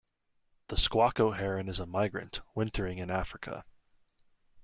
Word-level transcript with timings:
The 0.69 0.77
squacco 0.77 1.35
heron 1.37 1.69
is 1.69 1.79
a 1.79 1.85
migrant, 1.85 2.41
wintering 2.55 2.97
in 2.97 3.11
Africa. 3.11 3.65